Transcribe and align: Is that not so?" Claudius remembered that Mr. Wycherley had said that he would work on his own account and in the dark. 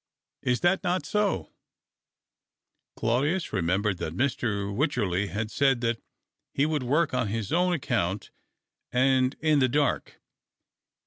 Is 0.41 0.61
that 0.61 0.83
not 0.83 1.05
so?" 1.05 1.53
Claudius 2.97 3.53
remembered 3.53 3.99
that 3.99 4.17
Mr. 4.17 4.73
Wycherley 4.75 5.27
had 5.27 5.51
said 5.51 5.81
that 5.81 6.01
he 6.55 6.65
would 6.65 6.81
work 6.81 7.13
on 7.13 7.27
his 7.27 7.53
own 7.53 7.71
account 7.71 8.31
and 8.91 9.35
in 9.41 9.59
the 9.59 9.69
dark. 9.69 10.19